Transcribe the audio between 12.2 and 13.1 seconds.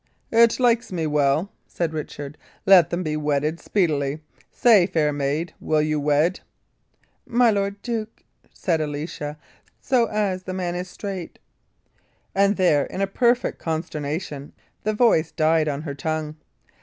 And there, in a